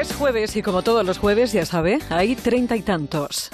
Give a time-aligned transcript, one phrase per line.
[0.00, 3.50] Es jueves y como todos los jueves, ya sabe, hay treinta y tantos.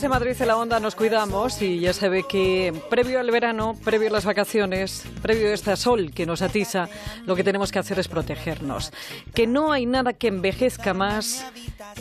[0.00, 3.74] De Madrid en la Onda nos cuidamos y ya se ve que previo al verano,
[3.84, 6.88] previo a las vacaciones, previo a este sol que nos atiza,
[7.26, 8.92] lo que tenemos que hacer es protegernos.
[9.34, 11.44] Que no hay nada que envejezca más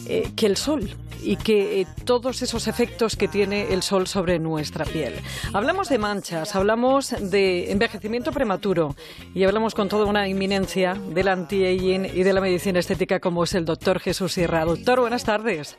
[0.07, 0.89] eh, que el sol
[1.21, 5.15] y que eh, todos esos efectos que tiene el sol sobre nuestra piel.
[5.53, 8.95] Hablamos de manchas, hablamos de envejecimiento prematuro
[9.33, 13.55] y hablamos con toda una inminencia del anti-aging y de la medicina estética como es
[13.55, 14.63] el doctor Jesús Sierra.
[14.63, 15.77] Doctor, buenas tardes.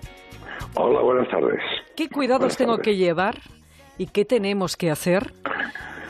[0.75, 1.61] Hola, buenas tardes.
[2.01, 3.35] ¿Qué cuidados tengo que llevar
[3.99, 5.35] y qué tenemos que hacer,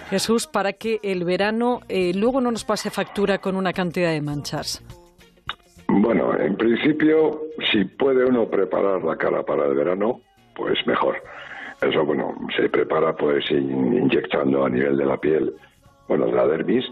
[0.09, 4.21] Jesús, para que el verano eh, luego no nos pase factura con una cantidad de
[4.21, 4.85] manchas?
[5.89, 7.41] Bueno, en principio,
[7.73, 10.21] si puede uno preparar la cara para el verano,
[10.55, 11.17] pues mejor.
[11.83, 15.53] Eso, bueno, se prepara pues inyectando a nivel de la piel,
[16.07, 16.85] bueno, de la dermis,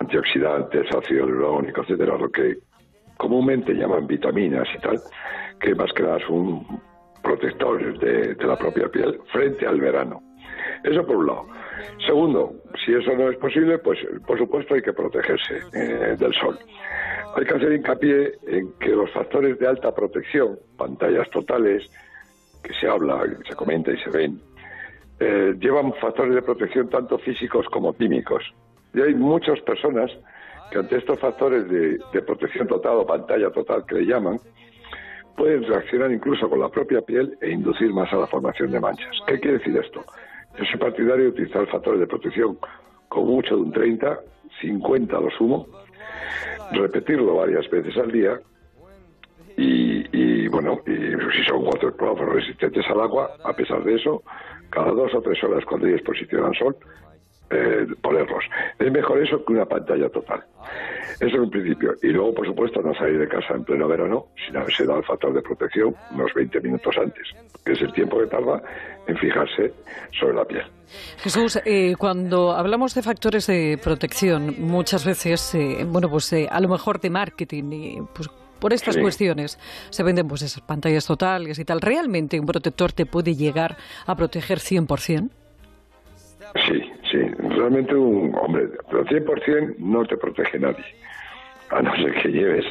[0.00, 2.58] antioxidantes, ácido hialurónico, etcétera, lo que
[3.16, 4.98] comúnmente llaman vitaminas y tal,
[5.60, 6.89] que más que nada es un
[7.30, 10.20] protectores de, la propia piel frente al verano.
[10.82, 11.46] Eso por un lado.
[12.04, 16.58] Segundo, si eso no es posible, pues por supuesto hay que protegerse eh, del sol.
[17.36, 21.88] Hay que hacer hincapié en que los factores de alta protección, pantallas totales,
[22.64, 24.40] que se habla, se comenta y se ven,
[25.20, 28.42] eh, llevan factores de protección tanto físicos como químicos.
[28.92, 30.10] Y hay muchas personas
[30.72, 34.38] que ante estos factores de protección total o pantalla total que le llaman,
[35.40, 39.08] pueden reaccionar incluso con la propia piel e inducir más a la formación de manchas.
[39.26, 40.04] ¿Qué quiere decir esto?
[40.58, 42.58] Yo soy partidario de utilizar factores de protección
[43.08, 44.20] con mucho de un 30,
[44.60, 45.66] 50 lo sumo,
[46.72, 48.38] repetirlo varias veces al día
[49.56, 50.92] y, bueno, y
[51.34, 54.22] si son waterproof resistentes al agua, a pesar de eso,
[54.68, 56.76] cada dos o tres horas cuando hay exposición al sol,
[57.50, 58.44] eh, ponerlos.
[58.78, 60.44] Es mejor eso que una pantalla total.
[61.20, 61.94] Eso en un principio.
[62.02, 65.04] Y luego, por supuesto, no salir de casa en pleno verano sin haberse dado el
[65.04, 67.28] factor de protección unos 20 minutos antes,
[67.64, 68.62] que es el tiempo que tarda
[69.06, 69.72] en fijarse
[70.18, 70.64] sobre la piel.
[71.18, 76.60] Jesús, eh, cuando hablamos de factores de protección, muchas veces, eh, bueno, pues eh, a
[76.60, 78.28] lo mejor de marketing, y, pues
[78.58, 81.80] por estas cuestiones se venden pues esas pantallas totales y tal.
[81.80, 85.30] ¿Realmente un protector te puede llegar a proteger 100%?
[86.68, 87.18] Sí, sí.
[87.56, 90.84] Realmente un hombre, pero 100% no te protege nadie.
[91.70, 92.66] A no ser que lleves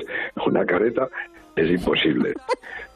[0.46, 1.08] una careta,
[1.56, 2.34] es imposible.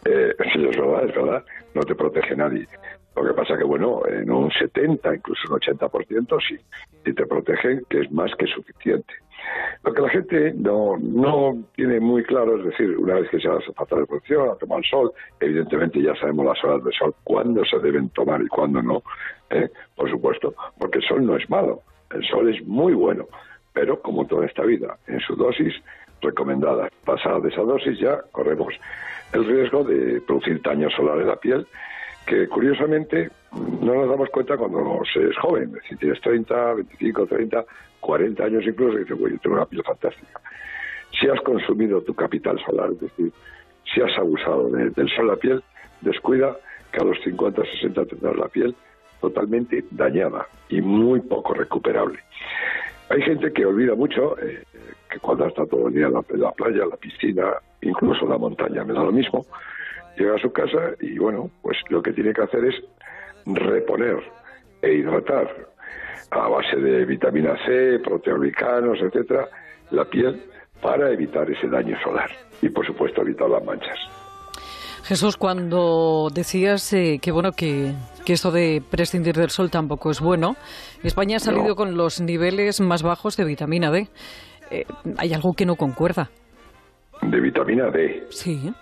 [0.06, 1.46] Eh, sí, es verdad, es verdad.
[1.74, 2.68] No te protege nadie.
[3.16, 6.58] Lo que pasa que, bueno, en un 70, incluso un 80%, sí.
[7.06, 9.14] Y te protegen, que es más que suficiente.
[9.84, 13.50] Lo que la gente no, no tiene muy claro, es decir, una vez que se
[13.50, 17.14] hace falta de protección, a tomar el sol, evidentemente ya sabemos las horas de sol,
[17.24, 19.04] cuándo se deben tomar y cuándo no,
[19.50, 19.70] ¿eh?
[19.96, 21.82] por supuesto, porque el sol no es malo,
[22.12, 23.26] el sol es muy bueno,
[23.74, 25.74] pero como toda esta vida, en su dosis
[26.22, 26.90] recomendada.
[27.04, 28.74] Pasada de esa dosis ya corremos
[29.34, 31.68] el riesgo de producir daño solar en la piel,
[32.26, 33.30] que curiosamente
[33.82, 37.66] no nos damos cuenta cuando se es joven, es decir, tienes 30, 25, 30,
[38.00, 40.42] 40 años incluso, y dices, bueno, yo tengo una piel fantástica.
[41.20, 43.32] Si has consumido tu capital solar, es decir,
[43.94, 45.64] si has abusado del sol la piel,
[46.02, 46.58] descuida
[46.92, 48.76] que a los 50, 60 tendrás la piel
[49.22, 52.20] totalmente dañada y muy poco recuperable.
[53.10, 54.64] Hay gente que olvida mucho eh,
[55.10, 58.94] que cuando está todo el día en la, playa, la piscina, incluso la montaña, me
[58.94, 59.46] da lo mismo,
[60.18, 62.76] llega a su casa y bueno, pues lo que tiene que hacer es
[63.46, 64.24] reponer
[64.82, 65.68] e hidratar
[66.32, 69.48] a base de vitamina C, proteoglicanos, etcétera,
[69.92, 70.42] la piel
[70.82, 72.30] para evitar ese daño solar
[72.62, 73.98] y por supuesto evitar las manchas.
[75.04, 77.94] Jesús, cuando decías eh, que bueno que,
[78.26, 80.56] que, esto de prescindir del sol tampoco es bueno,
[81.04, 84.08] España ha salido con los niveles más bajos de vitamina D.
[84.72, 84.86] Eh,
[85.18, 86.30] hay algo que no concuerda.
[87.22, 88.28] De vitamina D.
[88.30, 88.74] Sí.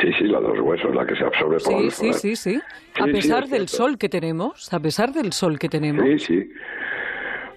[0.00, 2.60] Sí, sí, la de los huesos, la que se absorbe por sí, Sí, sí, sí.
[3.00, 6.04] A pesar del sol que tenemos, a pesar del sol que tenemos.
[6.04, 6.50] Sí, sí.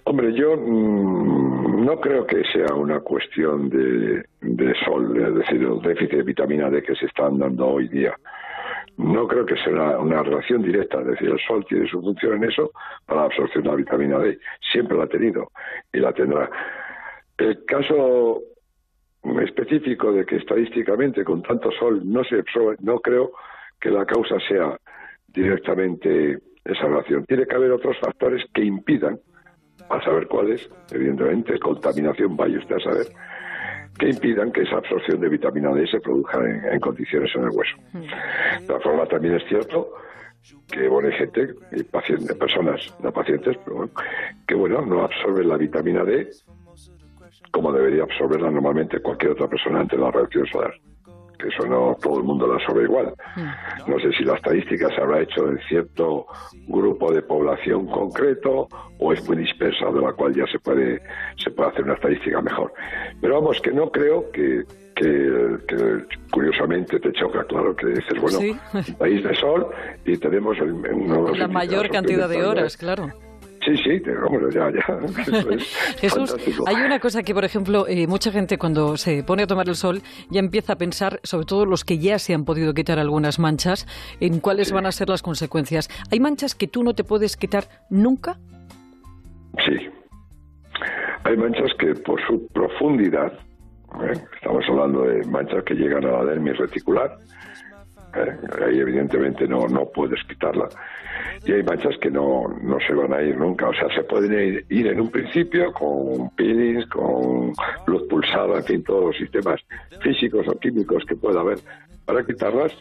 [0.04, 5.80] Hombre, yo mm, no creo que sea una cuestión de, de sol, es decir, el
[5.80, 8.14] déficit de vitamina D que se están dando hoy día.
[8.96, 12.50] No creo que sea una, relación directa, es decir, el sol tiene su función en
[12.50, 12.70] eso
[13.06, 14.38] para la absorción de la vitamina D.
[14.72, 15.50] Siempre la ha tenido
[15.92, 16.50] y la tendrá.
[17.38, 18.42] El caso
[19.42, 23.32] específico de que estadísticamente con tanto sol no se absorbe, no creo
[23.80, 24.76] que la causa sea
[25.28, 27.24] directamente esa relación.
[27.26, 29.18] Tiene que haber otros factores que impidan,
[29.90, 33.06] a saber cuáles, evidentemente, contaminación, vaya usted a saber,
[33.98, 37.76] que impidan que esa absorción de vitamina D se produzca en, condiciones en el hueso.
[37.92, 39.90] De todas formas, también es cierto
[40.70, 41.54] que bueno, hay gente,
[41.90, 43.88] pacientes, personas, no pacientes, pero
[44.46, 46.28] que bueno, no absorben la vitamina D
[47.50, 50.74] como debería absorberla normalmente cualquier otra persona ante la reacción solar
[51.38, 53.14] que eso no todo el mundo lo absorbe igual.
[53.36, 53.90] Mm.
[53.90, 56.26] No sé si la estadística se habrá hecho en cierto
[56.68, 58.68] grupo de población concreto
[58.98, 61.02] o es muy dispersa, de la cual ya se puede,
[61.36, 62.72] se puede hacer una estadística mejor.
[63.20, 64.64] Pero vamos, que no creo que,
[64.94, 65.58] que,
[66.30, 68.38] curiosamente te choca, claro, que dices, bueno,
[68.98, 69.68] país de sol
[70.04, 70.56] y tenemos
[71.36, 73.12] la mayor cantidad de horas, claro.
[73.64, 74.02] Sí, sí,
[74.52, 74.82] ya, ya.
[75.98, 79.68] Jesús, hay una cosa que, por ejemplo, eh, mucha gente cuando se pone a tomar
[79.68, 82.98] el sol ya empieza a pensar, sobre todo los que ya se han podido quitar
[82.98, 83.86] algunas manchas,
[84.20, 85.88] en cuáles van a ser las consecuencias.
[86.10, 88.36] ¿Hay manchas que tú no te puedes quitar nunca?
[89.64, 89.88] Sí.
[91.24, 93.32] Hay manchas que por su profundidad,
[94.02, 94.20] ¿eh?
[94.34, 97.16] estamos hablando de manchas que llegan a la dermis reticular,
[98.14, 98.36] ¿eh?
[98.66, 100.68] ahí evidentemente no, no puedes quitarla
[101.44, 103.68] y hay manchas que no, no se van a ir nunca.
[103.68, 107.52] O sea, se pueden ir, en un principio con peelings, con
[107.86, 109.60] luz pulsada, en fin, todos los sistemas
[110.00, 111.58] físicos o químicos que pueda haber
[112.04, 112.72] para quitarlas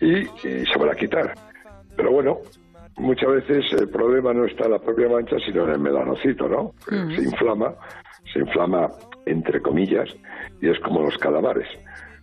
[0.00, 1.34] y, se van a quitar.
[1.96, 2.38] Pero bueno,
[2.96, 6.74] muchas veces el problema no está en la propia mancha, sino en el melanocito, ¿no?
[6.88, 7.74] Se inflama,
[8.32, 8.88] se inflama
[9.26, 10.08] entre comillas,
[10.60, 11.68] y es como los calamares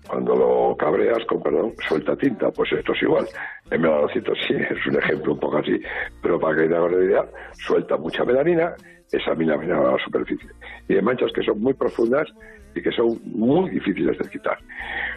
[0.07, 2.51] cuando lo cabreas, con perdón, suelta tinta.
[2.51, 3.25] Pues esto es igual.
[3.71, 5.81] El melanocito sí es un ejemplo un poco así,
[6.21, 8.73] pero para que hagas una idea, suelta mucha melanina,
[9.12, 10.50] esa melanina a la superficie.
[10.89, 12.27] Y hay manchas que son muy profundas
[12.75, 14.57] y que son muy difíciles de quitar.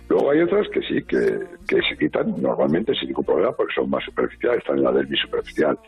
[0.09, 3.91] Luego hay otras que sí, que, que se quitan normalmente sin ningún problema porque son
[3.91, 5.79] más superficiales, están en la dermis superficial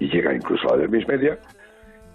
[0.00, 1.38] y llega incluso a la dermis media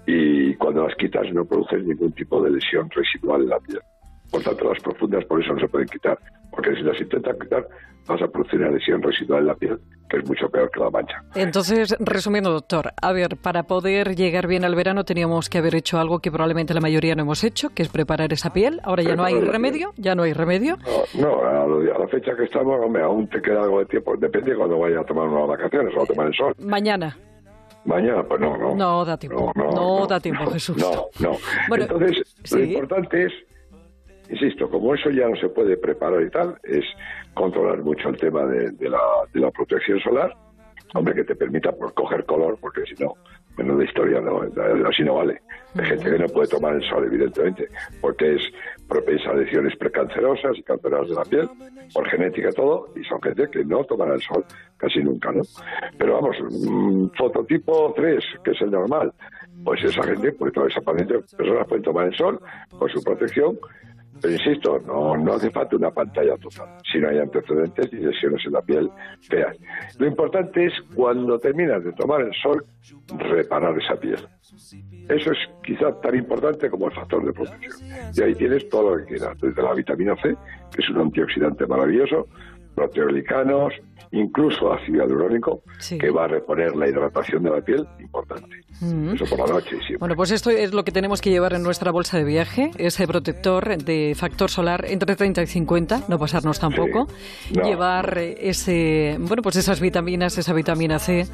[0.08, 3.80] y cuando las quitas no producen ningún tipo de lesión residual en la piel.
[4.32, 6.18] Por tanto, las profundas por eso no se pueden quitar,
[6.60, 7.66] porque si las intentas quitar
[8.06, 9.80] vas a producir una lesión residual en la piel,
[10.10, 11.24] que es mucho peor que la mancha.
[11.36, 16.00] Entonces, resumiendo, doctor, a ver, para poder llegar bien al verano teníamos que haber hecho
[16.00, 18.82] algo que probablemente la mayoría no hemos hecho, que es preparar esa piel.
[18.84, 20.78] Ahora ya no hay remedio, ya no hay remedio.
[21.14, 24.18] No, a, la fecha que estamos, hombre, aún te queda algo de tiempo.
[24.18, 26.54] Depende de cuando vaya a tomar unas vacaciones o a tomar el sol.
[26.60, 27.16] Mañana.
[27.86, 28.76] Mañana, pues no, no.
[28.76, 29.54] No da tiempo.
[29.56, 30.76] No, da tiempo, Jesús.
[30.76, 31.38] No, no.
[31.74, 33.34] Entonces, lo importante es
[34.30, 36.86] Insisto, como eso ya no se puede preparar y tal, es
[37.34, 39.00] controlar mucho el tema de, la,
[39.34, 40.36] de la protección solar,
[40.94, 43.16] hombre, que te permita pues, coger color, porque si no,
[43.58, 44.42] menos de historia, no,
[44.88, 45.42] así no vale.
[45.76, 47.68] Hay gente que no puede tomar el sol, evidentemente,
[48.02, 48.42] porque es
[48.88, 51.50] propensa a lesiones precancerosas y cancerosas de la piel,
[51.94, 54.46] por genética todo, y son gente que no toman el sol
[54.78, 55.42] casi nunca, ¿no?
[55.98, 56.38] Pero vamos,
[57.18, 59.12] fototipo 3, que es el normal,
[59.64, 62.40] pues esa gente, pues toda esa personas pueden tomar el sol
[62.78, 63.58] con su protección
[64.22, 68.46] pero insisto, no, no hace falta una pantalla total, si no hay antecedentes y lesiones
[68.46, 68.90] en la piel
[69.22, 69.58] feas.
[69.98, 72.64] Lo importante es cuando terminas de tomar el sol,
[73.18, 74.20] reparar esa piel.
[75.10, 77.90] Eso es quizá tan importante como el factor de protección.
[78.14, 80.36] Y ahí tienes todo lo que quieras, desde la vitamina C,
[80.72, 82.28] que es un antioxidante maravilloso,
[82.76, 83.74] proteolicanos,
[84.12, 85.62] incluso ácido hialurónico,
[86.00, 88.58] que va a reponer la hidratación de la piel, importante.
[88.82, 89.16] Mm.
[89.16, 89.98] Eso por la noche siempre.
[89.98, 93.08] Bueno, pues esto es lo que tenemos que llevar en nuestra bolsa de viaje, ese
[93.08, 97.08] protector de factor solar entre 30 y 50, no pasarnos tampoco.
[97.52, 101.26] Llevar ese, bueno, pues esas vitaminas, esa vitamina C,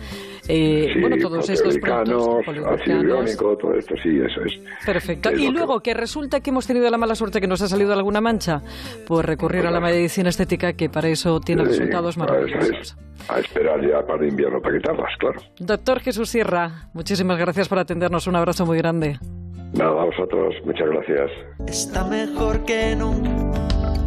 [0.48, 2.48] eh, bueno, todos estos productos.
[2.48, 4.86] ácido hialurónico, todo esto, sí, eso es.
[4.86, 5.31] Perfecto.
[5.31, 5.93] y luego, que...
[5.95, 8.62] resulta que hemos tenido la mala suerte que nos ha salido alguna mancha,
[9.07, 12.54] pues recurrir a la medicina estética, que para eso tiene resultados maravillosos.
[13.27, 15.41] A esperar ya para invierno para quitarlas, claro.
[15.59, 18.27] Doctor Jesús Sierra, muchísimas gracias por atendernos.
[18.27, 19.17] Un abrazo muy grande.
[19.74, 20.53] Nada, a vosotros.
[20.63, 21.31] Muchas gracias.
[21.67, 23.29] Está mejor que nunca.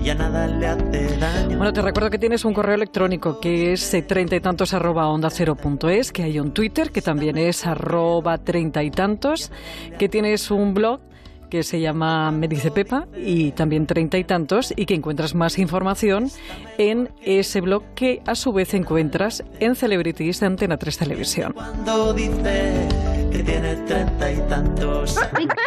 [0.02, 1.56] Ya nada le hace daño.
[1.56, 5.28] Bueno, te recuerdo que tienes un correo electrónico que es treinta y tantos arroba onda
[5.28, 9.50] cero punto es, que hay un Twitter que también es arroba treinta y tantos,
[9.98, 11.00] que tienes un blog
[11.48, 15.58] que se llama Me dice Pepa y también treinta y tantos y que encuentras más
[15.58, 16.30] información
[16.78, 21.52] en ese blog que a su vez encuentras en Celebrities de Antena 3 Televisión.
[21.52, 22.88] Cuando dice
[23.30, 25.18] que tiene treinta y tantos.